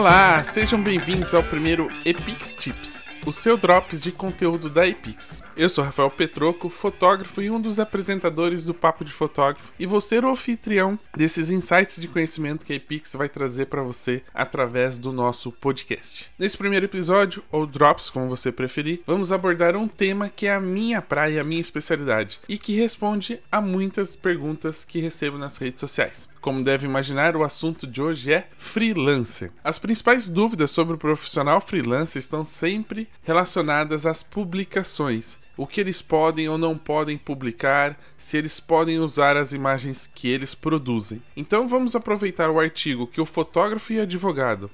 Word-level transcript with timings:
Olá, 0.00 0.42
sejam 0.44 0.82
bem-vindos 0.82 1.34
ao 1.34 1.42
primeiro 1.42 1.90
Epix 2.06 2.54
Tips, 2.54 3.04
o 3.26 3.32
seu 3.34 3.58
drops 3.58 4.00
de 4.00 4.10
conteúdo 4.10 4.70
da 4.70 4.88
Epix. 4.88 5.42
Eu 5.54 5.68
sou 5.68 5.84
Rafael 5.84 6.10
Petroco, 6.10 6.70
fotógrafo 6.70 7.42
e 7.42 7.50
um 7.50 7.60
dos 7.60 7.78
apresentadores 7.78 8.64
do 8.64 8.72
Papo 8.72 9.04
de 9.04 9.12
Fotógrafo, 9.12 9.74
e 9.78 9.84
vou 9.84 10.00
ser 10.00 10.24
o 10.24 10.30
anfitrião 10.30 10.98
desses 11.14 11.50
insights 11.50 12.00
de 12.00 12.08
conhecimento 12.08 12.64
que 12.64 12.72
a 12.72 12.76
Epix 12.76 13.12
vai 13.12 13.28
trazer 13.28 13.66
para 13.66 13.82
você 13.82 14.22
através 14.32 14.96
do 14.96 15.12
nosso 15.12 15.52
podcast. 15.52 16.30
Nesse 16.38 16.56
primeiro 16.56 16.86
episódio, 16.86 17.44
ou 17.52 17.66
drops, 17.66 18.08
como 18.08 18.26
você 18.26 18.50
preferir, 18.50 19.02
vamos 19.06 19.30
abordar 19.30 19.76
um 19.76 19.86
tema 19.86 20.30
que 20.30 20.46
é 20.46 20.54
a 20.54 20.60
minha 20.62 21.02
praia, 21.02 21.42
a 21.42 21.44
minha 21.44 21.60
especialidade, 21.60 22.40
e 22.48 22.56
que 22.56 22.74
responde 22.74 23.38
a 23.52 23.60
muitas 23.60 24.16
perguntas 24.16 24.82
que 24.82 24.98
recebo 24.98 25.36
nas 25.36 25.58
redes 25.58 25.80
sociais. 25.80 26.26
Como 26.40 26.62
deve 26.62 26.86
imaginar, 26.86 27.36
o 27.36 27.44
assunto 27.44 27.86
de 27.86 28.00
hoje 28.00 28.32
é 28.32 28.48
freelancer. 28.56 29.52
As 29.62 29.78
principais 29.78 30.28
dúvidas 30.28 30.70
sobre 30.70 30.94
o 30.94 30.98
profissional 30.98 31.60
freelancer 31.60 32.18
estão 32.18 32.44
sempre 32.44 33.06
relacionadas 33.22 34.06
às 34.06 34.22
publicações 34.22 35.38
o 35.60 35.66
que 35.66 35.78
eles 35.78 36.00
podem 36.00 36.48
ou 36.48 36.56
não 36.56 36.74
podem 36.74 37.18
publicar, 37.18 38.00
se 38.16 38.38
eles 38.38 38.58
podem 38.58 38.98
usar 38.98 39.36
as 39.36 39.52
imagens 39.52 40.06
que 40.06 40.26
eles 40.26 40.54
produzem. 40.54 41.22
Então 41.36 41.68
vamos 41.68 41.94
aproveitar 41.94 42.48
o 42.48 42.58
artigo 42.58 43.06
que 43.06 43.20
o 43.20 43.26
fotógrafo 43.26 43.92
e 43.92 44.00
advogado 44.00 44.70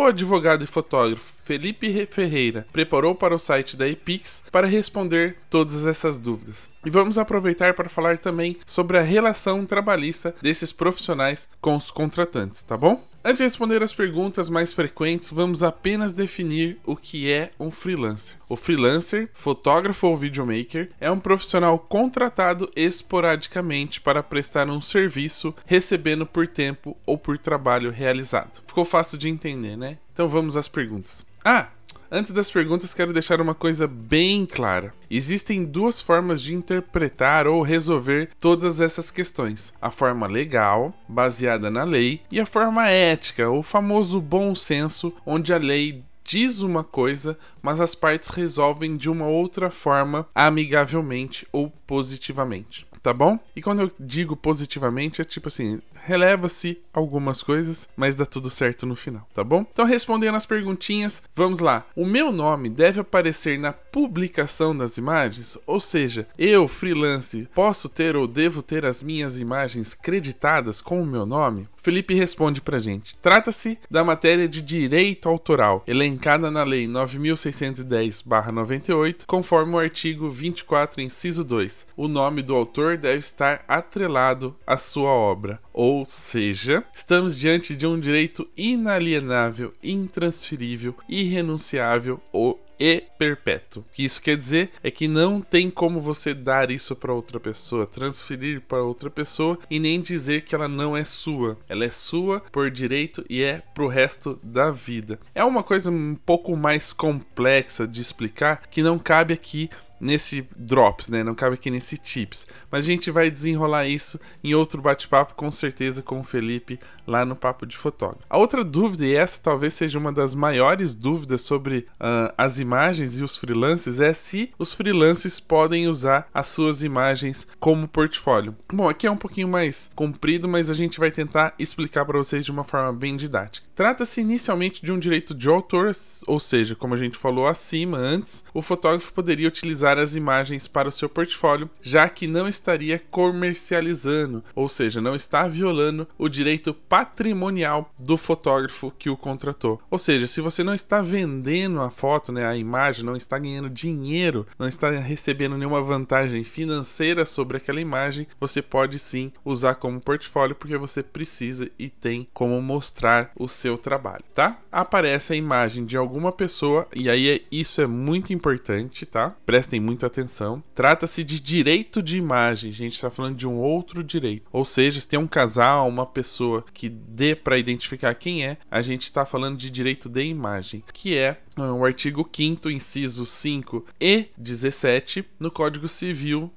o 0.00 0.04
advogado 0.04 0.64
e 0.64 0.66
fotógrafo 0.66 1.34
Felipe 1.50 2.06
Ferreira 2.06 2.64
preparou 2.72 3.12
para 3.12 3.34
o 3.34 3.38
site 3.38 3.76
da 3.76 3.88
Epix 3.88 4.40
para 4.52 4.68
responder 4.68 5.36
todas 5.50 5.84
essas 5.84 6.16
dúvidas. 6.16 6.68
E 6.86 6.90
vamos 6.90 7.18
aproveitar 7.18 7.74
para 7.74 7.88
falar 7.88 8.18
também 8.18 8.56
sobre 8.64 8.96
a 8.96 9.02
relação 9.02 9.66
trabalhista 9.66 10.32
desses 10.40 10.70
profissionais 10.70 11.48
com 11.60 11.74
os 11.74 11.90
contratantes, 11.90 12.62
tá 12.62 12.76
bom? 12.76 13.04
Antes 13.22 13.38
de 13.38 13.44
responder 13.44 13.82
as 13.82 13.92
perguntas 13.92 14.48
mais 14.48 14.72
frequentes, 14.72 15.28
vamos 15.30 15.62
apenas 15.62 16.14
definir 16.14 16.78
o 16.86 16.96
que 16.96 17.30
é 17.30 17.50
um 17.60 17.70
freelancer. 17.70 18.36
O 18.48 18.56
freelancer, 18.56 19.28
fotógrafo 19.34 20.06
ou 20.06 20.16
videomaker, 20.16 20.90
é 20.98 21.10
um 21.10 21.20
profissional 21.20 21.78
contratado 21.78 22.70
esporadicamente 22.74 24.00
para 24.00 24.22
prestar 24.22 24.70
um 24.70 24.80
serviço, 24.80 25.54
recebendo 25.66 26.24
por 26.24 26.46
tempo 26.46 26.96
ou 27.04 27.18
por 27.18 27.36
trabalho 27.36 27.90
realizado. 27.90 28.62
Ficou 28.66 28.86
fácil 28.86 29.18
de 29.18 29.28
entender, 29.28 29.76
né? 29.76 29.98
Então 30.12 30.28
vamos 30.28 30.56
às 30.56 30.68
perguntas. 30.68 31.24
Ah, 31.44 31.68
Antes 32.12 32.32
das 32.32 32.50
perguntas, 32.50 32.92
quero 32.92 33.12
deixar 33.12 33.40
uma 33.40 33.54
coisa 33.54 33.86
bem 33.86 34.44
clara. 34.44 34.92
Existem 35.08 35.64
duas 35.64 36.02
formas 36.02 36.42
de 36.42 36.52
interpretar 36.52 37.46
ou 37.46 37.62
resolver 37.62 38.30
todas 38.40 38.80
essas 38.80 39.12
questões: 39.12 39.72
a 39.80 39.92
forma 39.92 40.26
legal, 40.26 40.92
baseada 41.08 41.70
na 41.70 41.84
lei, 41.84 42.20
e 42.28 42.40
a 42.40 42.46
forma 42.46 42.88
ética, 42.88 43.48
o 43.48 43.62
famoso 43.62 44.20
bom 44.20 44.56
senso, 44.56 45.12
onde 45.24 45.52
a 45.52 45.58
lei 45.58 46.02
diz 46.24 46.62
uma 46.62 46.82
coisa, 46.82 47.38
mas 47.62 47.80
as 47.80 47.94
partes 47.94 48.28
resolvem 48.28 48.96
de 48.96 49.08
uma 49.08 49.28
outra 49.28 49.70
forma, 49.70 50.26
amigavelmente 50.34 51.46
ou 51.52 51.70
positivamente 51.86 52.89
tá 53.02 53.12
bom? 53.12 53.38
E 53.54 53.62
quando 53.62 53.82
eu 53.82 53.90
digo 53.98 54.36
positivamente, 54.36 55.20
é 55.20 55.24
tipo 55.24 55.48
assim, 55.48 55.80
releva-se 55.94 56.80
algumas 56.92 57.42
coisas, 57.42 57.88
mas 57.96 58.14
dá 58.14 58.26
tudo 58.26 58.50
certo 58.50 58.86
no 58.86 58.96
final, 58.96 59.26
tá 59.34 59.44
bom? 59.44 59.64
Então, 59.72 59.84
respondendo 59.84 60.34
as 60.34 60.46
perguntinhas, 60.46 61.22
vamos 61.34 61.60
lá. 61.60 61.86
O 61.94 62.04
meu 62.06 62.32
nome 62.32 62.68
deve 62.68 63.00
aparecer 63.00 63.58
na 63.58 63.72
publicação 63.72 64.76
das 64.76 64.96
imagens? 64.96 65.56
Ou 65.66 65.80
seja, 65.80 66.26
eu, 66.38 66.66
freelance, 66.66 67.48
posso 67.54 67.88
ter 67.88 68.16
ou 68.16 68.26
devo 68.26 68.62
ter 68.62 68.84
as 68.84 69.02
minhas 69.02 69.38
imagens 69.38 69.94
creditadas 69.94 70.80
com 70.80 71.00
o 71.02 71.06
meu 71.06 71.26
nome? 71.26 71.68
Felipe 71.82 72.14
responde 72.14 72.60
pra 72.60 72.78
gente: 72.78 73.16
trata-se 73.18 73.78
da 73.90 74.04
matéria 74.04 74.46
de 74.48 74.60
direito 74.60 75.26
autoral, 75.28 75.82
elencada 75.86 76.50
na 76.50 76.62
Lei 76.62 76.86
9610-98, 76.86 79.24
conforme 79.26 79.74
o 79.74 79.78
artigo 79.78 80.28
24, 80.30 81.00
inciso 81.00 81.42
2. 81.44 81.86
O 81.96 82.08
nome 82.08 82.42
do 82.42 82.54
autor 82.54 82.98
deve 82.98 83.18
estar 83.18 83.64
atrelado 83.66 84.54
à 84.66 84.76
sua 84.76 85.10
obra, 85.10 85.58
ou 85.72 86.04
seja, 86.04 86.84
estamos 86.94 87.38
diante 87.38 87.74
de 87.74 87.86
um 87.86 87.98
direito 87.98 88.46
inalienável, 88.56 89.72
intransferível, 89.82 90.94
irrenunciável 91.08 92.20
ou 92.32 92.60
e 92.80 93.04
perpétuo. 93.18 93.82
O 93.82 93.94
que 93.94 94.04
isso 94.04 94.22
quer 94.22 94.38
dizer 94.38 94.70
é 94.82 94.90
que 94.90 95.06
não 95.06 95.42
tem 95.42 95.70
como 95.70 96.00
você 96.00 96.32
dar 96.32 96.70
isso 96.70 96.96
para 96.96 97.12
outra 97.12 97.38
pessoa, 97.38 97.86
transferir 97.86 98.62
para 98.62 98.82
outra 98.82 99.10
pessoa 99.10 99.58
e 99.70 99.78
nem 99.78 100.00
dizer 100.00 100.42
que 100.42 100.54
ela 100.54 100.66
não 100.66 100.96
é 100.96 101.04
sua. 101.04 101.58
Ela 101.68 101.84
é 101.84 101.90
sua 101.90 102.40
por 102.50 102.70
direito 102.70 103.24
e 103.28 103.42
é 103.42 103.62
pro 103.74 103.86
resto 103.86 104.40
da 104.42 104.70
vida. 104.70 105.20
É 105.34 105.44
uma 105.44 105.62
coisa 105.62 105.90
um 105.90 106.14
pouco 106.14 106.56
mais 106.56 106.92
complexa 106.92 107.86
de 107.86 108.00
explicar 108.00 108.62
que 108.68 108.82
não 108.82 108.98
cabe 108.98 109.34
aqui 109.34 109.68
nesse 110.00 110.46
drops, 110.56 111.08
né? 111.08 111.22
Não 111.22 111.34
cabe 111.34 111.54
aqui 111.54 111.70
nesse 111.70 111.96
tips. 111.96 112.46
Mas 112.70 112.84
a 112.84 112.88
gente 112.88 113.10
vai 113.10 113.30
desenrolar 113.30 113.86
isso 113.86 114.18
em 114.42 114.54
outro 114.54 114.80
bate-papo, 114.80 115.34
com 115.34 115.52
certeza, 115.52 116.02
com 116.02 116.20
o 116.20 116.24
Felipe 116.24 116.78
lá 117.06 117.24
no 117.24 117.36
Papo 117.36 117.66
de 117.66 117.76
Fotógrafo. 117.76 118.24
A 118.28 118.38
outra 118.38 118.64
dúvida, 118.64 119.04
e 119.04 119.14
essa 119.14 119.40
talvez 119.42 119.74
seja 119.74 119.98
uma 119.98 120.12
das 120.12 120.34
maiores 120.34 120.94
dúvidas 120.94 121.42
sobre 121.42 121.86
uh, 122.00 122.32
as 122.38 122.58
imagens 122.58 123.18
e 123.18 123.24
os 123.24 123.36
freelancers, 123.36 124.00
é 124.00 124.12
se 124.12 124.52
os 124.58 124.72
freelancers 124.72 125.40
podem 125.40 125.88
usar 125.88 126.28
as 126.32 126.48
suas 126.48 126.82
imagens 126.82 127.46
como 127.58 127.88
portfólio. 127.88 128.56
Bom, 128.72 128.88
aqui 128.88 129.06
é 129.06 129.10
um 129.10 129.16
pouquinho 129.16 129.48
mais 129.48 129.90
comprido, 129.94 130.48
mas 130.48 130.70
a 130.70 130.74
gente 130.74 130.98
vai 130.98 131.10
tentar 131.10 131.54
explicar 131.58 132.04
para 132.04 132.18
vocês 132.18 132.44
de 132.44 132.50
uma 132.50 132.64
forma 132.64 132.92
bem 132.92 133.16
didática. 133.16 133.69
Trata-se 133.80 134.20
inicialmente 134.20 134.84
de 134.84 134.92
um 134.92 134.98
direito 134.98 135.34
de 135.34 135.48
autor, 135.48 135.92
ou 136.26 136.38
seja, 136.38 136.76
como 136.76 136.92
a 136.92 136.98
gente 136.98 137.16
falou 137.16 137.46
acima 137.46 137.96
antes, 137.96 138.44
o 138.52 138.60
fotógrafo 138.60 139.10
poderia 139.10 139.48
utilizar 139.48 139.96
as 139.96 140.14
imagens 140.14 140.68
para 140.68 140.90
o 140.90 140.92
seu 140.92 141.08
portfólio, 141.08 141.70
já 141.80 142.06
que 142.06 142.26
não 142.26 142.46
estaria 142.46 142.98
comercializando, 143.10 144.44
ou 144.54 144.68
seja, 144.68 145.00
não 145.00 145.16
está 145.16 145.48
violando 145.48 146.06
o 146.18 146.28
direito 146.28 146.74
patrimonial 146.74 147.90
do 147.98 148.18
fotógrafo 148.18 148.92
que 148.98 149.08
o 149.08 149.16
contratou. 149.16 149.80
Ou 149.90 149.98
seja, 149.98 150.26
se 150.26 150.42
você 150.42 150.62
não 150.62 150.74
está 150.74 151.00
vendendo 151.00 151.80
a 151.80 151.88
foto, 151.88 152.32
né, 152.32 152.46
a 152.46 152.58
imagem, 152.58 153.02
não 153.02 153.16
está 153.16 153.38
ganhando 153.38 153.70
dinheiro, 153.70 154.46
não 154.58 154.68
está 154.68 154.90
recebendo 154.90 155.56
nenhuma 155.56 155.80
vantagem 155.80 156.44
financeira 156.44 157.24
sobre 157.24 157.56
aquela 157.56 157.80
imagem, 157.80 158.26
você 158.38 158.60
pode 158.60 158.98
sim 158.98 159.32
usar 159.42 159.76
como 159.76 160.02
portfólio 160.02 160.54
porque 160.54 160.76
você 160.76 161.02
precisa 161.02 161.70
e 161.78 161.88
tem 161.88 162.28
como 162.34 162.60
mostrar 162.60 163.32
o 163.34 163.48
seu 163.48 163.69
trabalho, 163.78 164.24
tá? 164.34 164.60
Aparece 164.70 165.32
a 165.32 165.36
imagem 165.36 165.84
de 165.84 165.96
alguma 165.96 166.32
pessoa 166.32 166.86
e 166.94 167.08
aí 167.08 167.28
é, 167.28 167.40
isso 167.50 167.80
é 167.80 167.86
muito 167.86 168.32
importante, 168.32 169.06
tá? 169.06 169.34
Prestem 169.44 169.80
muita 169.80 170.06
atenção. 170.06 170.62
Trata-se 170.74 171.22
de 171.24 171.40
direito 171.40 172.02
de 172.02 172.16
imagem, 172.16 172.72
gente 172.72 172.94
está 172.94 173.10
falando 173.10 173.36
de 173.36 173.46
um 173.46 173.56
outro 173.56 174.02
direito. 174.02 174.46
Ou 174.52 174.64
seja, 174.64 175.00
se 175.00 175.08
tem 175.08 175.18
um 175.18 175.26
casal, 175.26 175.88
uma 175.88 176.06
pessoa 176.06 176.64
que 176.72 176.88
dê 176.88 177.34
para 177.34 177.58
identificar 177.58 178.14
quem 178.14 178.44
é, 178.44 178.56
a 178.70 178.82
gente 178.82 179.02
está 179.02 179.24
falando 179.24 179.56
de 179.56 179.70
direito 179.70 180.08
de 180.08 180.24
imagem, 180.24 180.82
que 180.92 181.16
é 181.16 181.38
o 181.56 181.84
artigo 181.84 182.28
5 182.30 182.70
inciso 182.70 183.26
5 183.26 183.84
e 184.00 184.26
17 184.36 185.24
no 185.38 185.50
Código 185.50 185.88
Civil, 185.88 186.50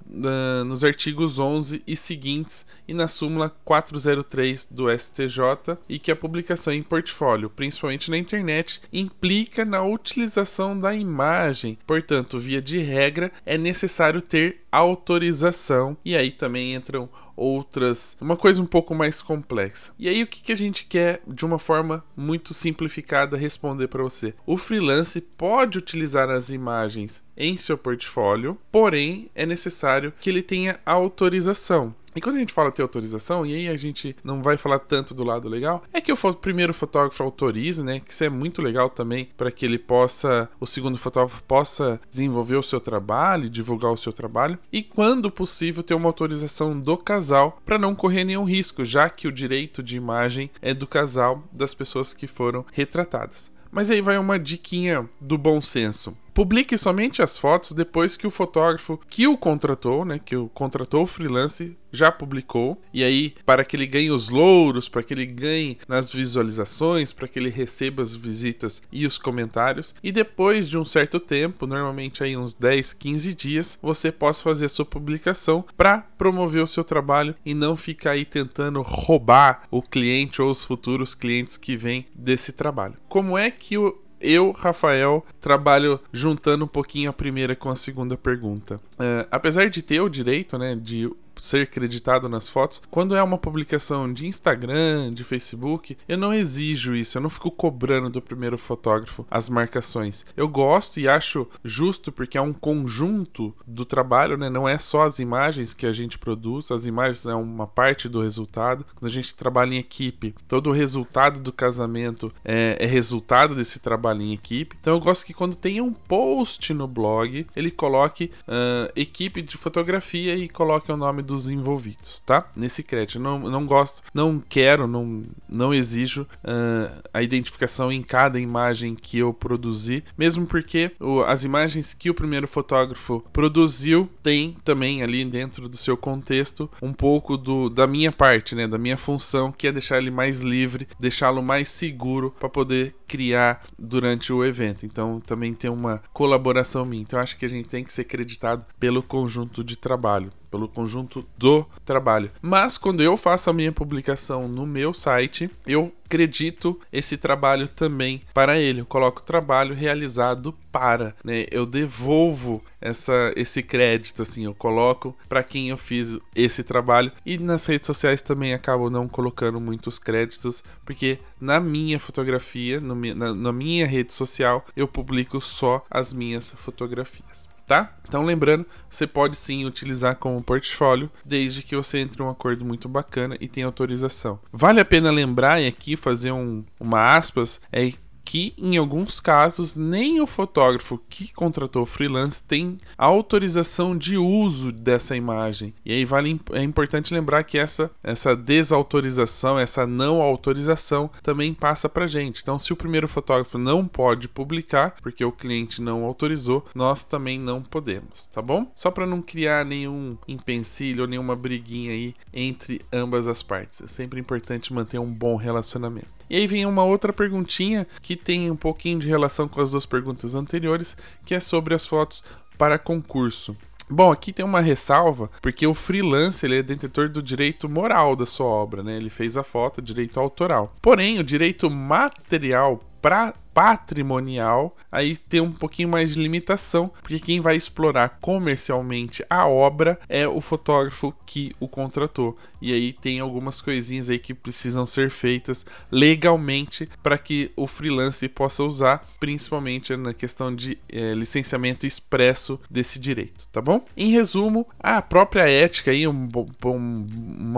nos 0.65 0.83
artigos 0.83 1.39
11 1.39 1.81
e 1.85 1.95
seguintes 1.95 2.65
e 2.87 2.93
na 2.93 3.07
súmula 3.07 3.49
403 3.49 4.67
do 4.69 4.89
STJ 4.95 5.77
e 5.89 5.97
que 5.97 6.11
a 6.11 6.15
publicação 6.15 6.73
em 6.73 6.83
portfólio, 6.83 7.49
principalmente 7.49 8.11
na 8.11 8.17
internet, 8.17 8.81
implica 8.91 9.65
na 9.65 9.83
utilização 9.83 10.77
da 10.77 10.93
imagem. 10.95 11.77
Portanto, 11.85 12.39
via 12.39 12.61
de 12.61 12.79
regra, 12.79 13.31
é 13.45 13.57
necessário 13.57 14.21
ter 14.21 14.61
autorização 14.71 15.97
e 16.03 16.15
aí 16.15 16.31
também 16.31 16.73
entram 16.73 17.09
outras, 17.35 18.17
uma 18.19 18.35
coisa 18.35 18.61
um 18.61 18.65
pouco 18.65 18.93
mais 18.93 19.21
complexa. 19.21 19.91
E 19.97 20.07
aí 20.07 20.23
o 20.23 20.27
que, 20.27 20.41
que 20.41 20.51
a 20.51 20.57
gente 20.57 20.85
quer 20.85 21.21
de 21.27 21.45
uma 21.45 21.59
forma 21.59 22.03
muito 22.15 22.53
simplificada 22.53 23.37
responder 23.37 23.87
para 23.87 24.03
você? 24.03 24.33
O 24.45 24.57
freelance 24.57 25.19
pode 25.19 25.77
utilizar 25.77 26.29
as 26.29 26.49
imagens 26.49 27.23
em 27.35 27.57
seu 27.57 27.77
portfólio, 27.77 28.57
porém 28.71 29.29
é 29.33 29.45
necessário 29.45 30.13
que 30.19 30.29
ele 30.29 30.43
tenha 30.43 30.79
autorização. 30.85 31.95
E 32.15 32.21
quando 32.21 32.35
a 32.35 32.39
gente 32.39 32.53
fala 32.53 32.71
ter 32.71 32.81
autorização, 32.81 33.45
e 33.45 33.53
aí 33.53 33.67
a 33.67 33.77
gente 33.77 34.15
não 34.23 34.41
vai 34.41 34.57
falar 34.57 34.79
tanto 34.79 35.13
do 35.13 35.23
lado 35.23 35.49
legal, 35.49 35.83
é 35.91 35.99
que 35.99 36.11
o 36.11 36.33
primeiro 36.33 36.73
fotógrafo 36.73 37.23
autorize, 37.23 37.83
né? 37.83 37.99
Que 37.99 38.11
isso 38.11 38.23
é 38.23 38.29
muito 38.29 38.61
legal 38.61 38.89
também 38.89 39.29
para 39.35 39.51
que 39.51 39.65
ele 39.65 39.79
possa, 39.79 40.49
o 40.59 40.65
segundo 40.65 40.97
fotógrafo 40.97 41.41
possa 41.43 41.99
desenvolver 42.09 42.55
o 42.55 42.63
seu 42.63 42.79
trabalho, 42.79 43.49
divulgar 43.49 43.91
o 43.91 43.97
seu 43.97 44.13
trabalho, 44.13 44.57
e 44.71 44.83
quando 44.83 45.31
possível 45.31 45.83
ter 45.83 45.93
uma 45.93 46.09
autorização 46.09 46.79
do 46.79 46.97
casal 46.97 47.59
para 47.65 47.77
não 47.77 47.95
correr 47.95 48.23
nenhum 48.23 48.43
risco, 48.43 48.85
já 48.85 49.09
que 49.09 49.27
o 49.27 49.31
direito 49.31 49.81
de 49.81 49.97
imagem 49.97 50.49
é 50.61 50.73
do 50.73 50.87
casal 50.87 51.43
das 51.51 51.73
pessoas 51.73 52.13
que 52.13 52.27
foram 52.27 52.65
retratadas. 52.71 53.51
Mas 53.71 53.89
aí 53.89 54.01
vai 54.01 54.17
uma 54.19 54.37
diquinha 54.37 55.09
do 55.19 55.35
bom 55.37 55.59
senso. 55.59 56.15
Publique 56.33 56.77
somente 56.77 57.21
as 57.21 57.37
fotos 57.37 57.71
depois 57.73 58.17
que 58.17 58.27
o 58.27 58.31
fotógrafo 58.31 58.99
que 59.07 59.27
o 59.27 59.37
contratou, 59.37 60.03
né, 60.03 60.19
que 60.23 60.35
o 60.35 60.49
contratou 60.49 61.05
freelance 61.05 61.77
já 61.93 62.11
publicou. 62.11 62.81
E 62.91 63.03
aí, 63.03 63.35
para 63.45 63.63
que 63.63 63.75
ele 63.75 63.85
ganhe 63.85 64.09
os 64.09 64.27
louros, 64.27 64.89
para 64.89 65.03
que 65.03 65.13
ele 65.13 65.27
ganhe 65.27 65.77
nas 65.87 66.11
visualizações, 66.11 67.13
para 67.13 67.27
que 67.27 67.37
ele 67.37 67.49
receba 67.49 68.01
as 68.01 68.15
visitas 68.15 68.81
e 68.91 69.05
os 69.05 69.19
comentários. 69.19 69.93
E 70.03 70.11
depois 70.11 70.67
de 70.67 70.77
um 70.77 70.83
certo 70.83 71.19
tempo, 71.19 71.67
normalmente 71.67 72.23
aí 72.23 72.35
uns 72.35 72.55
10, 72.55 72.93
15 72.93 73.33
dias, 73.35 73.79
você 73.81 74.11
possa 74.11 74.41
fazer 74.41 74.65
a 74.65 74.69
sua 74.69 74.85
publicação 74.85 75.63
para 75.77 75.99
promover 76.17 76.63
o 76.63 76.67
seu 76.67 76.83
trabalho 76.83 77.35
e 77.45 77.53
não 77.53 77.75
ficar 77.75 78.11
aí 78.11 78.25
tentando 78.25 78.81
roubar 78.81 79.63
o 79.69 79.81
cliente 79.81 80.41
ou 80.41 80.49
os 80.49 80.65
futuros 80.65 81.13
clientes 81.13 81.57
que 81.57 81.77
vêm 81.77 82.07
desse 82.15 82.51
trabalho. 82.51 82.95
Como 83.07 83.37
é 83.37 83.51
que 83.51 83.77
o 83.77 84.02
eu, 84.23 84.51
Rafael, 84.51 85.25
trabalho 85.39 85.99
juntando 86.11 86.65
um 86.65 86.67
pouquinho 86.67 87.09
a 87.09 87.13
primeira 87.13 87.55
com 87.55 87.69
a 87.69 87.75
segunda 87.75 88.17
pergunta. 88.17 88.75
Uh, 88.93 89.27
apesar 89.29 89.69
de 89.69 89.81
ter 89.81 89.99
o 89.99 90.09
direito, 90.09 90.57
né, 90.57 90.75
de 90.75 91.11
ser 91.37 91.67
creditado 91.67 92.29
nas 92.29 92.49
fotos. 92.49 92.81
Quando 92.89 93.15
é 93.15 93.23
uma 93.23 93.37
publicação 93.37 94.11
de 94.11 94.27
Instagram, 94.27 95.13
de 95.13 95.23
Facebook, 95.23 95.97
eu 96.07 96.17
não 96.17 96.33
exijo 96.33 96.95
isso, 96.95 97.17
eu 97.17 97.21
não 97.21 97.29
fico 97.29 97.51
cobrando 97.51 98.09
do 98.09 98.21
primeiro 98.21 98.57
fotógrafo 98.57 99.25
as 99.29 99.49
marcações. 99.49 100.25
Eu 100.35 100.47
gosto 100.47 100.99
e 100.99 101.07
acho 101.07 101.47
justo 101.63 102.11
porque 102.11 102.37
é 102.37 102.41
um 102.41 102.53
conjunto 102.53 103.53
do 103.65 103.85
trabalho, 103.85 104.37
né? 104.37 104.49
Não 104.49 104.67
é 104.67 104.77
só 104.77 105.03
as 105.03 105.19
imagens 105.19 105.73
que 105.73 105.85
a 105.85 105.91
gente 105.91 106.17
produz, 106.17 106.71
as 106.71 106.85
imagens 106.85 107.25
é 107.25 107.35
uma 107.35 107.67
parte 107.67 108.07
do 108.07 108.21
resultado. 108.21 108.85
Quando 108.95 109.09
a 109.09 109.13
gente 109.13 109.33
trabalha 109.35 109.73
em 109.73 109.77
equipe, 109.77 110.35
todo 110.47 110.69
o 110.69 110.73
resultado 110.73 111.39
do 111.39 111.51
casamento 111.51 112.31
é, 112.45 112.77
é 112.79 112.85
resultado 112.85 113.55
desse 113.55 113.79
trabalho 113.79 114.21
em 114.21 114.33
equipe. 114.33 114.77
Então 114.79 114.93
eu 114.93 114.99
gosto 114.99 115.25
que 115.25 115.33
quando 115.33 115.55
tem 115.55 115.81
um 115.81 115.93
post 115.93 116.73
no 116.73 116.87
blog, 116.87 117.47
ele 117.55 117.71
coloque 117.71 118.31
uh, 118.47 118.91
equipe 118.95 119.41
de 119.41 119.57
fotografia 119.57 120.35
e 120.35 120.47
coloque 120.47 120.91
o 120.91 120.97
nome 120.97 121.22
dos 121.23 121.49
envolvidos, 121.49 122.19
tá? 122.19 122.49
Nesse 122.55 122.83
crédito. 122.83 123.19
Não, 123.19 123.39
não 123.39 123.65
gosto, 123.65 124.01
não 124.13 124.39
quero, 124.39 124.87
não, 124.87 125.23
não 125.49 125.73
exijo 125.73 126.23
uh, 126.43 127.01
a 127.13 127.21
identificação 127.21 127.91
em 127.91 128.03
cada 128.03 128.39
imagem 128.39 128.95
que 128.95 129.17
eu 129.17 129.33
produzi, 129.33 130.03
mesmo 130.17 130.45
porque 130.45 130.91
o, 130.99 131.21
as 131.21 131.43
imagens 131.43 131.93
que 131.93 132.09
o 132.09 132.13
primeiro 132.13 132.47
fotógrafo 132.47 133.23
produziu 133.31 134.09
tem 134.21 134.55
também 134.63 135.01
ali 135.01 135.23
dentro 135.25 135.69
do 135.69 135.77
seu 135.77 135.95
contexto 135.95 136.69
um 136.81 136.93
pouco 136.93 137.37
do, 137.37 137.69
da 137.69 137.87
minha 137.87 138.11
parte, 138.11 138.55
né? 138.55 138.67
Da 138.67 138.77
minha 138.77 138.97
função, 138.97 139.51
que 139.51 139.67
é 139.67 139.71
deixar 139.71 139.97
ele 139.97 140.11
mais 140.11 140.41
livre, 140.41 140.87
deixá-lo 140.99 141.41
mais 141.41 141.69
seguro 141.69 142.33
para 142.39 142.49
poder 142.49 142.95
criar 143.07 143.63
durante 143.77 144.33
o 144.33 144.43
evento. 144.43 144.85
Então 144.85 145.19
também 145.19 145.53
tem 145.53 145.69
uma 145.69 146.01
colaboração 146.11 146.85
minha. 146.85 147.03
Então 147.03 147.19
acho 147.19 147.37
que 147.37 147.45
a 147.45 147.49
gente 147.49 147.69
tem 147.69 147.83
que 147.83 147.93
ser 147.93 148.01
acreditado 148.01 148.65
pelo 148.79 149.03
conjunto 149.03 149.63
de 149.63 149.75
trabalho 149.75 150.31
pelo 150.53 150.67
conjunto 150.67 151.25
do 151.35 151.65
trabalho. 151.83 152.29
Mas 152.39 152.77
quando 152.77 153.01
eu 153.01 153.17
faço 153.17 153.49
a 153.49 153.53
minha 153.53 153.71
publicação 153.71 154.47
no 154.47 154.67
meu 154.67 154.93
site, 154.93 155.49
eu 155.65 155.91
acredito 156.05 156.79
esse 156.91 157.17
trabalho 157.17 157.67
também 157.67 158.21
para 158.35 158.59
ele. 158.59 158.81
Eu 158.81 158.85
coloco 158.85 159.25
trabalho 159.25 159.73
realizado 159.73 160.53
para, 160.71 161.15
né? 161.23 161.47
Eu 161.49 161.65
devolvo 161.65 162.63
essa, 162.79 163.33
esse 163.35 163.63
crédito, 163.63 164.21
assim, 164.21 164.45
eu 164.45 164.53
coloco 164.53 165.17
para 165.27 165.41
quem 165.41 165.69
eu 165.69 165.77
fiz 165.77 166.19
esse 166.35 166.63
trabalho. 166.63 167.11
E 167.25 167.39
nas 167.39 167.65
redes 167.65 167.87
sociais 167.87 168.21
também 168.21 168.53
acabo 168.53 168.91
não 168.91 169.07
colocando 169.07 169.59
muitos 169.59 169.97
créditos, 169.97 170.63
porque 170.85 171.17
na 171.41 171.59
minha 171.59 171.99
fotografia, 171.99 172.79
no, 172.79 172.93
na, 172.93 173.33
na 173.33 173.51
minha 173.51 173.87
rede 173.87 174.13
social, 174.13 174.63
eu 174.77 174.87
publico 174.87 175.41
só 175.41 175.83
as 175.89 176.13
minhas 176.13 176.51
fotografias 176.51 177.51
tá? 177.73 177.91
Então 178.07 178.23
lembrando, 178.23 178.65
você 178.87 179.07
pode 179.07 179.35
sim 179.35 179.65
utilizar 179.65 180.15
como 180.17 180.43
portfólio, 180.43 181.09
desde 181.25 181.63
que 181.63 181.75
você 181.75 181.97
entre 181.97 182.21
em 182.21 182.25
um 182.25 182.29
acordo 182.29 182.63
muito 182.63 182.87
bacana 182.87 183.35
e 183.41 183.47
tenha 183.47 183.65
autorização. 183.65 184.39
Vale 184.51 184.79
a 184.79 184.85
pena 184.85 185.09
lembrar 185.09 185.59
e 185.59 185.67
aqui 185.67 185.95
fazer 185.95 186.31
um, 186.31 186.63
uma 186.79 187.15
aspas, 187.15 187.59
é 187.71 187.91
que 188.23 188.53
em 188.57 188.77
alguns 188.77 189.19
casos 189.19 189.75
nem 189.75 190.19
o 190.21 190.27
fotógrafo 190.27 190.99
que 191.09 191.31
contratou 191.33 191.83
o 191.83 191.85
freelance 191.85 192.43
tem 192.43 192.77
autorização 192.97 193.97
de 193.97 194.17
uso 194.17 194.71
dessa 194.71 195.15
imagem. 195.15 195.73
E 195.85 195.93
aí 195.93 196.05
vale 196.05 196.39
é 196.51 196.63
importante 196.63 197.13
lembrar 197.13 197.43
que 197.43 197.57
essa 197.57 197.91
essa 198.03 198.35
desautorização, 198.35 199.59
essa 199.59 199.85
não 199.85 200.21
autorização 200.21 201.09
também 201.21 201.53
passa 201.53 201.87
para 201.87 202.07
gente. 202.07 202.41
Então, 202.41 202.57
se 202.57 202.73
o 202.73 202.75
primeiro 202.75 203.07
fotógrafo 203.07 203.57
não 203.57 203.87
pode 203.87 204.27
publicar 204.27 204.95
porque 205.01 205.23
o 205.23 205.31
cliente 205.31 205.81
não 205.81 206.03
autorizou, 206.03 206.65
nós 206.73 207.03
também 207.03 207.39
não 207.39 207.61
podemos, 207.61 208.27
tá 208.27 208.41
bom? 208.41 208.71
Só 208.75 208.89
para 208.91 209.05
não 209.05 209.21
criar 209.21 209.65
nenhum 209.65 210.17
empecilho 210.27 211.03
nenhuma 211.07 211.35
briguinha 211.35 211.91
aí 211.91 212.13
entre 212.33 212.81
ambas 212.91 213.27
as 213.27 213.41
partes. 213.41 213.81
É 213.81 213.87
sempre 213.87 214.19
importante 214.19 214.73
manter 214.73 214.99
um 214.99 215.11
bom 215.11 215.35
relacionamento. 215.35 216.22
E 216.29 216.35
aí 216.35 216.47
vem 216.47 216.65
uma 216.65 216.83
outra 216.83 217.11
perguntinha 217.13 217.87
que 218.01 218.15
tem 218.15 218.49
um 218.49 218.55
pouquinho 218.55 218.99
de 218.99 219.07
relação 219.07 219.47
com 219.47 219.61
as 219.61 219.71
duas 219.71 219.85
perguntas 219.85 220.35
anteriores, 220.35 220.95
que 221.25 221.35
é 221.35 221.39
sobre 221.39 221.73
as 221.73 221.85
fotos 221.85 222.23
para 222.57 222.79
concurso. 222.79 223.55
Bom, 223.89 224.11
aqui 224.11 224.31
tem 224.31 224.45
uma 224.45 224.61
ressalva, 224.61 225.29
porque 225.41 225.67
o 225.67 225.73
freelance 225.73 226.45
ele 226.45 226.57
é 226.57 226.63
detentor 226.63 227.09
do 227.09 227.21
direito 227.21 227.67
moral 227.67 228.15
da 228.15 228.25
sua 228.25 228.47
obra, 228.47 228.81
né? 228.81 228.95
Ele 228.95 229.09
fez 229.09 229.35
a 229.37 229.43
foto, 229.43 229.81
direito 229.81 230.19
autoral. 230.19 230.73
Porém, 230.81 231.19
o 231.19 231.23
direito 231.23 231.69
material 231.69 232.81
para 233.01 233.33
patrimonial, 233.53 234.75
aí 234.91 235.15
tem 235.15 235.41
um 235.41 235.51
pouquinho 235.51 235.89
mais 235.89 236.13
de 236.13 236.21
limitação, 236.21 236.91
porque 237.01 237.19
quem 237.19 237.39
vai 237.39 237.55
explorar 237.55 238.17
comercialmente 238.21 239.23
a 239.29 239.47
obra 239.47 239.99
é 240.09 240.27
o 240.27 240.41
fotógrafo 240.41 241.13
que 241.25 241.55
o 241.59 241.67
contratou. 241.67 242.37
E 242.61 242.71
aí 242.71 242.93
tem 242.93 243.19
algumas 243.19 243.59
coisinhas 243.59 244.09
aí 244.09 244.17
que 244.17 244.33
precisam 244.33 244.85
ser 244.85 245.09
feitas 245.09 245.65
legalmente 245.91 246.89
para 247.01 247.17
que 247.17 247.51
o 247.55 247.67
freelance 247.67 248.27
possa 248.29 248.63
usar, 248.63 249.05
principalmente 249.19 249.95
na 249.97 250.13
questão 250.13 250.53
de 250.55 250.77
é, 250.89 251.13
licenciamento 251.13 251.85
expresso 251.85 252.59
desse 252.69 252.99
direito, 252.99 253.47
tá 253.51 253.61
bom? 253.61 253.85
Em 253.97 254.11
resumo, 254.11 254.65
a 254.79 255.01
própria 255.01 255.49
ética 255.49 255.91
aí, 255.91 256.07
um, 256.07 256.29
um, 256.65 257.05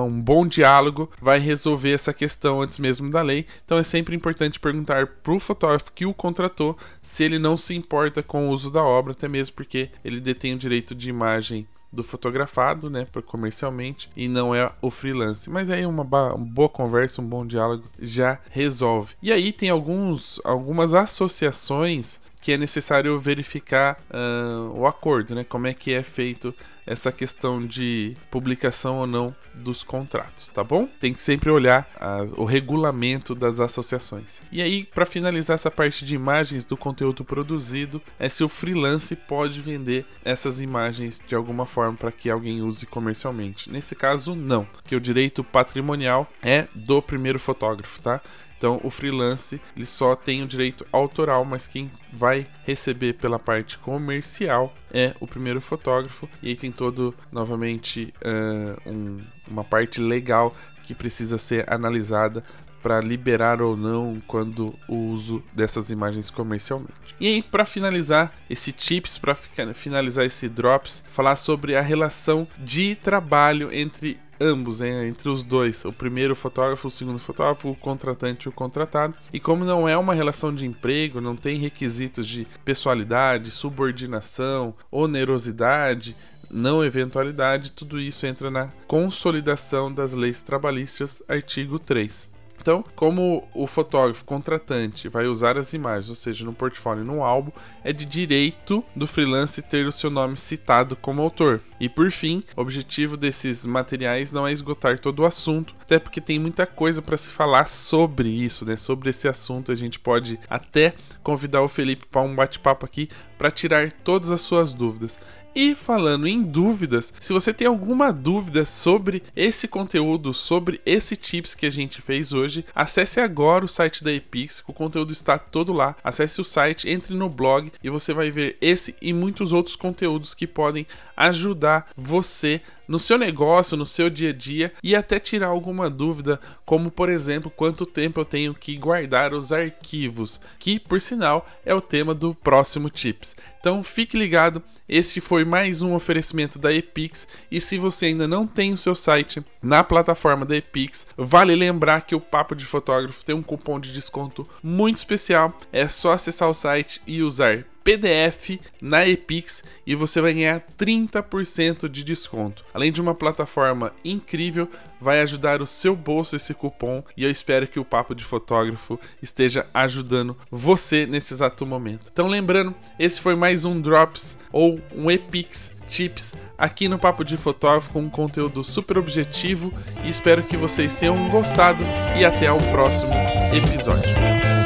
um 0.02 0.22
bom 0.22 0.48
diálogo 0.48 1.12
vai 1.22 1.40
resolver 1.40 1.92
essa 1.92 2.14
questão 2.14 2.62
antes 2.62 2.80
mesmo 2.80 3.12
da 3.12 3.22
lei. 3.22 3.46
Então 3.64 3.78
é 3.78 3.84
sempre 3.84 4.16
importante 4.16 4.60
perguntar 4.60 5.06
para 5.08 5.34
o 5.34 5.40
fotógrafo 5.40 5.85
que 5.94 6.06
o 6.06 6.14
contratou 6.14 6.78
se 7.02 7.24
ele 7.24 7.40
não 7.40 7.58
se 7.58 7.76
importa 7.76 8.24
com 8.24 8.48
o 8.48 8.52
uso 8.52 8.72
da 8.72 8.84
obra, 8.84 9.12
até 9.12 9.28
mesmo 9.28 9.56
porque 9.56 9.90
ele 10.04 10.20
detém 10.20 10.54
o 10.54 10.58
direito 10.58 10.96
de 10.96 11.10
imagem 11.10 11.68
do 11.96 12.04
fotografado, 12.04 12.90
né, 12.90 13.08
comercialmente, 13.26 14.10
e 14.16 14.28
não 14.28 14.54
é 14.54 14.72
o 14.82 14.92
freelance. 14.92 15.50
Mas 15.50 15.70
aí 15.70 15.86
uma, 15.86 16.04
uma, 16.04 16.38
boa 16.38 16.70
conversa, 16.70 17.22
um 17.22 17.26
bom 17.26 17.46
diálogo 17.46 17.86
já 18.00 18.40
resolve. 18.50 19.16
E 19.22 19.32
aí 19.32 19.54
tem 19.54 19.70
alguns, 19.70 20.42
algumas 20.44 20.94
associações 20.94 22.20
que 22.42 22.52
é 22.52 22.58
necessário 22.58 23.18
verificar 23.18 23.98
uh, 24.12 24.78
o 24.78 24.86
acordo, 24.86 25.34
né, 25.34 25.44
como 25.44 25.66
é 25.66 25.74
que 25.74 25.92
é 25.92 26.04
feito 26.04 26.54
essa 26.86 27.12
questão 27.12 27.66
de 27.66 28.14
publicação 28.30 29.00
ou 29.00 29.08
não 29.08 29.36
dos 29.54 29.84
contratos, 29.84 30.50
tá 30.50 30.64
bom? 30.64 30.88
Tem 31.00 31.14
que 31.14 31.24
sempre 31.24 31.50
olhar 31.50 31.90
a, 32.00 32.24
o 32.38 32.46
regulamento 32.46 33.34
das 33.34 33.60
associações. 33.60 34.42
E 34.52 34.62
aí, 34.62 34.84
para 34.84 35.06
finalizar 35.06 35.56
essa 35.56 35.72
parte 35.72 36.06
de 36.06 36.14
imagens 36.14 36.66
do 36.66 36.76
conteúdo 36.76 37.24
produzido, 37.24 38.02
é 38.20 38.28
se 38.28 38.44
o 38.44 38.50
freelance 38.50 39.16
pode 39.16 39.62
vender 39.62 40.06
essas 40.24 40.62
imagens 40.62 41.22
de 41.26 41.36
alguma 41.36 41.66
forma 41.66 41.98
para 41.98 42.12
que 42.12 42.30
alguém 42.30 42.62
use 42.62 42.86
comercialmente. 42.86 43.72
Nesse 43.72 43.96
caso, 43.96 44.36
não, 44.36 44.68
que 44.84 44.96
o 44.96 45.02
direito 45.02 45.44
patrimonial 45.44 46.30
é 46.42 46.68
do 46.76 47.02
primeiro 47.02 47.40
fotógrafo, 47.40 48.02
tá? 48.02 48.22
Então, 48.58 48.80
o 48.84 48.90
freelance 48.90 49.62
ele 49.76 49.86
só 49.86 50.16
tem 50.16 50.42
o 50.42 50.48
direito 50.48 50.86
autoral, 50.92 51.44
mas 51.44 51.68
quem 51.68 51.92
vai 52.12 52.48
receber 52.64 53.14
pela 53.14 53.38
parte 53.38 53.78
comercial 53.78 54.74
é 54.92 55.14
o 55.20 55.28
primeiro 55.28 55.60
fotógrafo. 55.60 56.28
E 56.42 56.50
aí 56.50 56.56
tem 56.56 56.72
todo, 56.76 57.14
novamente, 57.32 58.14
uh, 58.24 58.90
um, 58.90 59.18
uma 59.50 59.64
parte 59.64 60.02
legal 60.02 60.54
que 60.84 60.94
precisa 60.94 61.38
ser 61.38 61.72
analisada 61.72 62.44
para 62.86 63.02
liberar 63.02 63.64
ou 63.64 63.76
não 63.76 64.22
quando 64.28 64.72
o 64.88 64.96
uso 65.10 65.42
dessas 65.52 65.90
imagens 65.90 66.30
comercialmente. 66.30 66.94
E 67.20 67.26
aí, 67.26 67.42
para 67.42 67.66
finalizar 67.66 68.32
esse 68.48 68.72
tips, 68.72 69.18
para 69.18 69.34
finalizar 69.74 70.24
esse 70.24 70.48
drops, 70.48 71.04
falar 71.10 71.36
sobre 71.36 71.76
a 71.76 71.82
relação 71.82 72.48
de 72.60 72.94
trabalho 72.94 73.74
entre 73.74 74.20
ambos, 74.40 74.82
hein, 74.82 75.08
entre 75.08 75.30
os 75.30 75.44
dois, 75.44 75.84
o 75.86 75.94
primeiro 75.94 76.36
fotógrafo, 76.36 76.88
o 76.88 76.92
segundo 76.92 77.20
fotógrafo, 77.20 77.70
o 77.70 77.76
contratante 77.76 78.46
e 78.46 78.50
o 78.50 78.52
contratado. 78.52 79.16
E 79.32 79.40
como 79.40 79.66
não 79.66 79.88
é 79.88 79.98
uma 79.98 80.14
relação 80.14 80.54
de 80.54 80.66
emprego, 80.66 81.22
não 81.22 81.36
tem 81.36 81.58
requisitos 81.58 82.28
de 82.28 82.46
pessoalidade, 82.64 83.52
subordinação, 83.52 84.76
onerosidade, 84.92 86.16
não 86.56 86.86
eventualidade, 86.86 87.74
tudo 87.74 88.00
isso 88.00 88.26
entra 88.26 88.50
na 88.50 88.70
consolidação 88.88 89.94
das 89.94 90.14
leis 90.14 90.42
trabalhistas, 90.42 91.22
artigo 91.28 91.78
3. 91.78 92.34
Então, 92.58 92.84
como 92.96 93.48
o 93.54 93.68
fotógrafo 93.68 94.26
contratante 94.26 95.08
vai 95.08 95.28
usar 95.28 95.58
as 95.58 95.74
imagens, 95.74 96.10
ou 96.10 96.16
seja, 96.16 96.46
no 96.46 96.54
portfólio 96.54 97.04
no 97.04 97.24
álbum, 97.24 97.52
é 97.84 97.94
de 97.94 98.06
direito 98.06 98.84
do 98.96 99.06
freelance 99.06 99.62
ter 99.62 99.86
o 99.86 99.92
seu 99.92 100.10
nome 100.10 100.36
citado 100.38 100.96
como 100.96 101.22
autor. 101.22 101.62
E 101.80 101.88
por 101.88 102.10
fim, 102.10 102.42
o 102.56 102.62
objetivo 102.62 103.18
desses 103.18 103.66
materiais 103.66 104.32
não 104.32 104.48
é 104.48 104.52
esgotar 104.52 104.98
todo 104.98 105.20
o 105.20 105.26
assunto, 105.26 105.76
até 105.82 106.00
porque 106.00 106.22
tem 106.22 106.40
muita 106.40 106.66
coisa 106.66 107.02
para 107.02 107.18
se 107.18 107.28
falar 107.28 107.68
sobre 107.68 108.30
isso, 108.30 108.66
né? 108.66 108.76
Sobre 108.76 109.12
esse 109.12 109.28
assunto, 109.28 109.72
a 109.72 109.76
gente 109.76 110.00
pode 110.00 110.40
até 110.50 110.96
convidar 111.22 111.62
o 111.62 111.68
Felipe 111.68 112.08
para 112.10 112.22
um 112.22 112.34
bate-papo 112.34 112.86
aqui 112.86 113.10
para 113.38 113.52
tirar 113.52 113.92
todas 113.92 114.32
as 114.32 114.42
suas 114.42 114.74
dúvidas. 114.74 115.20
E 115.56 115.74
falando 115.74 116.28
em 116.28 116.44
dúvidas, 116.44 117.14
se 117.18 117.32
você 117.32 117.54
tem 117.54 117.66
alguma 117.66 118.12
dúvida 118.12 118.66
sobre 118.66 119.24
esse 119.34 119.70
conteúdo, 119.70 120.34
sobre 120.34 120.82
esse 120.86 121.16
tips 121.16 121.56
que 121.56 121.66
a 121.66 121.70
gente 121.70 122.02
fez 122.02 122.34
hoje, 122.34 122.66
acesse 122.76 123.22
agora 123.22 123.64
o 123.64 123.68
site 123.68 124.04
da 124.04 124.12
Epix, 124.12 124.62
o 124.68 124.74
conteúdo 124.74 125.14
está 125.14 125.38
todo 125.40 125.72
lá. 125.72 125.96
Acesse 126.04 126.42
o 126.42 126.44
site, 126.44 126.90
entre 126.90 127.16
no 127.16 127.30
blog 127.30 127.72
e 127.82 127.90
você 127.90 128.12
vai 128.12 128.30
ver 128.30 128.58
esse 128.60 128.98
e 129.02 129.14
muitos 129.14 129.54
outros 129.54 129.78
conteúdos 129.78 130.34
que 130.34 130.46
podem 130.46 130.86
ajudar 131.16 131.90
você 131.96 132.62
no 132.88 133.00
seu 133.00 133.18
negócio, 133.18 133.78
no 133.78 133.86
seu 133.86 134.10
dia 134.10 134.30
a 134.30 134.34
dia 134.34 134.74
e 134.84 134.96
até 134.96 135.20
tirar 135.20 135.48
alguma 135.48 135.90
dúvida, 135.90 136.40
como 136.66 136.92
por 136.92 137.10
exemplo, 137.10 137.50
quanto 137.50 137.86
tempo 137.86 138.20
eu 138.20 138.26
tenho 138.26 138.54
que 138.54 138.78
guardar 138.78 139.34
os 139.34 139.52
arquivos, 139.52 140.40
que 140.60 140.80
por 140.80 141.02
sinal 141.02 141.48
é 141.66 141.74
o 141.74 141.82
tema 141.82 142.14
do 142.14 142.36
próximo 142.36 142.90
Tips. 142.90 143.36
Então 143.66 143.82
fique 143.82 144.16
ligado, 144.16 144.62
este 144.88 145.20
foi 145.20 145.44
mais 145.44 145.82
um 145.82 145.96
oferecimento 145.96 146.60
da 146.60 146.72
Epix 146.72 147.28
e 147.50 147.60
se 147.60 147.80
você 147.80 148.06
ainda 148.06 148.28
não 148.28 148.46
tem 148.46 148.72
o 148.72 148.78
seu 148.78 148.94
site 148.94 149.44
na 149.60 149.84
plataforma 149.84 150.46
da 150.46 150.56
Epix, 150.56 151.08
vale 151.18 151.56
lembrar 151.56 152.02
que 152.02 152.14
o 152.14 152.22
Papo 152.22 152.56
de 152.56 152.64
Fotógrafo 152.64 153.26
tem 153.26 153.34
um 153.34 153.42
cupom 153.42 153.80
de 153.80 153.92
desconto 153.92 154.48
muito 154.62 154.98
especial. 154.98 155.60
É 155.74 155.88
só 155.88 156.12
acessar 156.12 156.48
o 156.48 156.54
site 156.54 157.02
e 157.08 157.24
usar 157.24 157.66
PDF 157.84 158.60
na 158.82 159.08
Epix 159.08 159.64
e 159.86 159.94
você 159.94 160.20
vai 160.20 160.34
ganhar 160.34 160.60
30% 160.76 161.88
de 161.88 162.04
desconto. 162.04 162.66
Além 162.74 162.92
de 162.92 163.00
uma 163.00 163.14
plataforma 163.14 163.94
incrível, 164.04 164.70
vai 165.06 165.22
ajudar 165.22 165.62
o 165.62 165.68
seu 165.68 165.96
bolso 165.96 166.36
esse 166.36 166.52
cupom 166.52 167.04
e 167.16 167.24
eu 167.24 167.30
espero 167.30 167.68
que 167.68 167.80
o 167.80 167.86
Papo 167.86 168.16
de 168.16 168.24
Fotógrafo 168.24 169.00
esteja 169.22 169.68
ajudando 169.72 170.36
você 170.50 171.06
nesse 171.06 171.32
exato 171.32 171.64
momento. 171.64 172.10
Então 172.12 172.28
lembrando, 172.28 172.74
esse 172.98 173.22
foi 173.22 173.36
mais 173.36 173.66
um 173.66 173.80
Drops 173.80 174.36
ou 174.52 174.82
um 174.96 175.12
Epix 175.12 175.76
Tips 175.88 176.34
aqui 176.58 176.88
no 176.88 176.98
Papo 176.98 177.24
de 177.24 177.38
Fotógrafo 177.38 177.92
com 177.92 178.02
um 178.02 178.10
conteúdo 178.10 178.64
super 178.64 178.98
objetivo 178.98 179.72
e 180.04 180.10
espero 180.10 180.42
que 180.42 180.58
vocês 180.58 180.96
tenham 180.96 181.30
gostado 181.30 181.84
e 182.18 182.26
até 182.26 182.52
o 182.52 182.58
próximo 182.72 183.14
episódio. 183.54 184.65